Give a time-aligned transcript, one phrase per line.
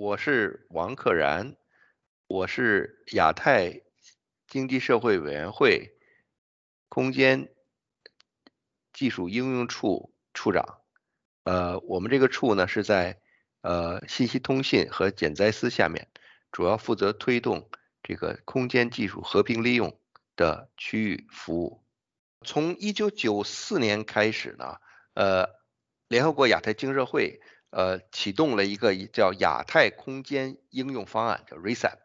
[0.00, 1.56] 我是王克然，
[2.28, 3.82] 我是亚太
[4.46, 5.92] 经济社会委员会
[6.88, 7.52] 空间
[8.92, 10.82] 技术应用处处长。
[11.42, 13.20] 呃，我们这个处呢是在
[13.60, 16.06] 呃信息通信和减灾司下面，
[16.52, 17.68] 主要负责推动
[18.04, 19.98] 这个空间技术和平利用
[20.36, 21.84] 的区域服务。
[22.46, 24.76] 从一九九四年开始呢，
[25.14, 25.48] 呃，
[26.06, 27.40] 联合国亚太经社会。
[27.70, 31.98] 呃，启动了一个叫亚太空间应用方案，叫 RCEP。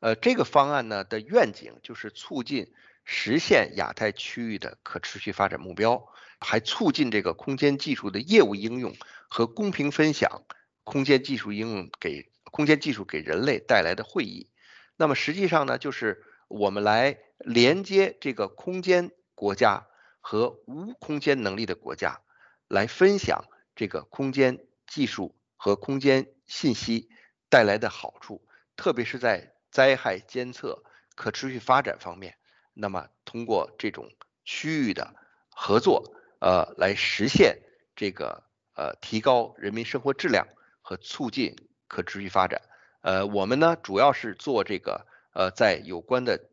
[0.00, 2.72] 呃，这个方案呢的愿景就是促进
[3.04, 6.08] 实现亚太区域的可持续发展目标，
[6.40, 8.94] 还促进这个空间技术的业务应用
[9.28, 10.42] 和公平分享
[10.82, 14.48] 空间技术应用给空间技术给人类带来的会议。
[14.96, 19.86] 那么实际上呢，就是我们来连接这个空间国家
[20.20, 22.20] 和无空间能力的国家，
[22.66, 23.44] 来分享
[23.76, 24.64] 这个空间。
[24.92, 27.08] 技术和空间信息
[27.48, 28.46] 带来的好处，
[28.76, 30.84] 特别是在灾害监测、
[31.14, 32.36] 可持续发展方面，
[32.74, 34.06] 那么通过这种
[34.44, 35.14] 区域的
[35.48, 37.62] 合作，呃，来实现
[37.96, 40.46] 这个呃提高人民生活质量
[40.82, 41.56] 和促进
[41.88, 42.60] 可持续发展。
[43.00, 46.50] 呃，我们呢主要是做这个呃在有关的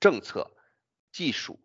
[0.00, 0.56] 政策、
[1.12, 1.60] 技术、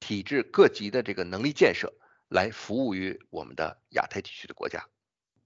[0.00, 1.94] 体制各级的这个能力建设，
[2.28, 4.91] 来服务于我们的亚太地区的国家。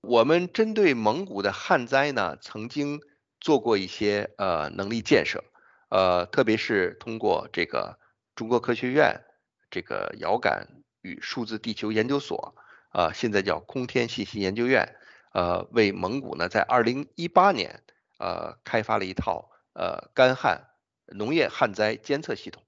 [0.06, 3.00] 我们针对蒙古的旱灾呢，曾经
[3.40, 5.42] 做过一些呃能力建设，
[5.88, 7.98] 呃，特别是通过这个
[8.36, 9.24] 中国科学院
[9.68, 10.68] 这个遥感
[11.02, 12.54] 与数字地球研究所，
[12.90, 14.96] 啊，现在叫空天信息研究院，
[15.32, 17.82] 呃，为蒙古呢在二零一八年
[18.18, 20.68] 呃开发了一套呃干旱
[21.06, 22.62] 农业旱灾监测系统，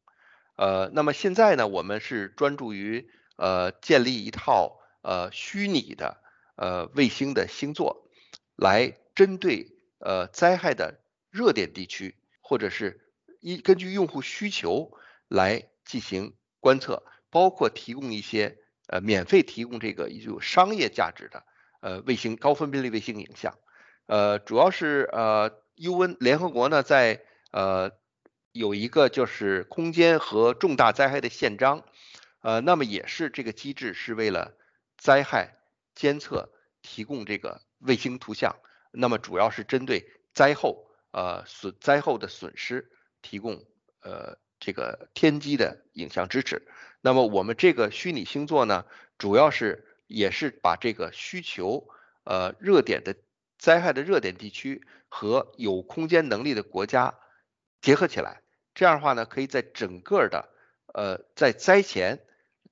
[0.56, 6.20] 呃，那么现在呢，我们是专注于呃建立一套呃虚拟的。
[6.60, 8.10] 呃，卫星的星座
[8.56, 10.98] 来针对呃灾害的
[11.30, 13.00] 热点地区，或者是
[13.40, 14.90] 一根据用户需求
[15.28, 21.44] 来进行观测，包括提供一些呃免费提供这个有商业价值的
[21.80, 23.56] 呃卫星高分辨率卫星影像。
[24.06, 27.22] 呃，主要是呃 UN 联合国呢在
[27.52, 27.92] 呃
[28.50, 31.84] 有一个就是空间和重大灾害的宪章，
[32.42, 34.56] 呃，那么也是这个机制是为了
[34.96, 35.54] 灾害。
[35.94, 36.52] 监测
[36.82, 38.56] 提供这个卫星图像，
[38.92, 42.90] 那么主要是针对灾后呃损灾后的损失
[43.20, 43.64] 提供
[44.00, 46.66] 呃这个天基的影像支持。
[47.00, 48.86] 那么我们这个虚拟星座呢，
[49.18, 51.88] 主要是也是把这个需求
[52.24, 53.16] 呃热点的
[53.58, 57.18] 灾害的热点地区和有空间能力的国家
[57.80, 58.42] 结合起来，
[58.74, 60.48] 这样的话呢，可以在整个的
[60.94, 62.20] 呃在灾前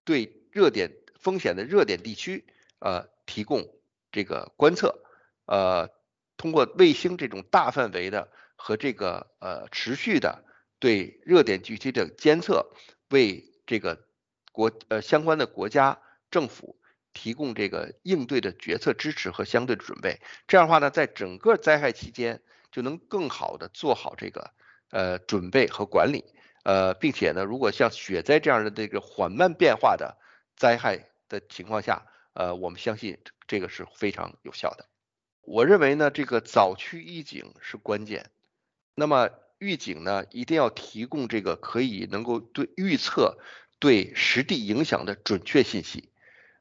[0.04, 2.46] 对热点风险的热点地区
[2.78, 3.08] 呃。
[3.28, 3.68] 提供
[4.16, 4.98] 这个观测，
[5.44, 5.90] 呃，
[6.38, 10.42] 通过卫星这种大范围的和这个呃持续的
[10.78, 12.66] 对热点地区的监测，
[13.10, 14.06] 为这个
[14.52, 16.00] 国呃相关的国家
[16.30, 16.78] 政府
[17.12, 20.18] 提供这个应对的决策支持和相对的准备。
[20.48, 22.40] 这样的话呢，在整个灾害期间
[22.72, 24.50] 就能更好的做好这个
[24.92, 26.24] 呃准备和管理，
[26.64, 30.16] 呃，并且呢，如果像雪灾这样的这个缓慢变化的
[30.56, 32.06] 灾害的情况下。
[32.36, 33.16] 呃，我们相信
[33.48, 34.86] 这个是非常有效的。
[35.40, 38.30] 我认为呢，这个早期预警是关键。
[38.94, 43.38] 那么预警呢，一定要提供这个可以能够对预测
[43.78, 46.10] 对实地影响的准确信息。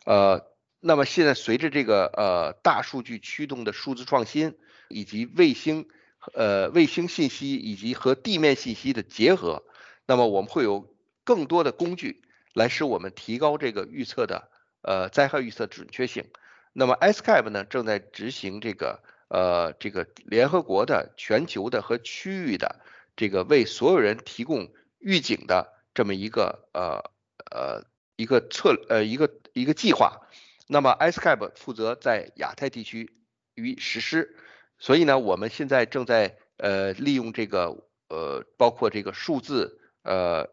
[0.06, 0.48] 呃，
[0.80, 4.58] 那么现在随着这个呃大数据驱动的数字创新，
[4.88, 5.90] 以及卫星
[6.34, 9.66] 呃卫星信息以及和地面信息的结合，
[10.06, 12.22] 那么我们会有更多的工具
[12.54, 14.52] 来使我们提高这个预测的。
[14.86, 16.26] 呃，灾害预测准确性。
[16.72, 22.82] 那么 s c a p 呢，正在执行这个呃这个联合国的全球的和区域的
[23.16, 27.02] 这个为所有人提供预警的这么一个呃
[27.50, 27.84] 呃
[28.16, 30.28] 一个策呃一个一个计划。
[30.68, 33.12] 那么 s c a p 负责在亚太地区
[33.56, 34.38] 予以实施。
[34.78, 40.48] 所以呢，我们现在正在呃利用这个呃包括这个数字呃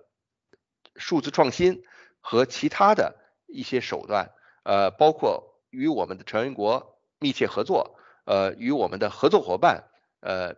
[0.96, 1.82] 数字创新
[2.20, 3.18] 和其他的。
[3.52, 4.32] 一些手段，
[4.64, 9.84] 呃，包括与我们的成员国密切合作，呃，与我们的合作伙伴，
[10.20, 10.56] 呃，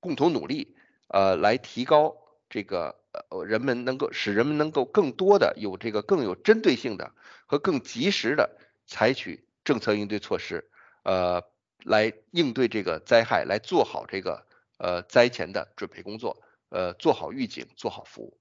[0.00, 0.76] 共同努力，
[1.08, 2.16] 呃，来提高
[2.48, 2.96] 这个
[3.30, 7.12] 呃人们能够使人们能够更多的有这个更有针对性的
[7.46, 10.68] 和更及时的采取政策应对措施，
[11.02, 11.42] 呃，
[11.84, 14.46] 来应对这个灾害，来做好这个
[14.78, 18.38] 呃灾前的准备工作，呃，做好预警，做好服务。